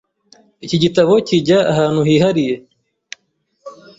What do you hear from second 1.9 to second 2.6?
hihariye?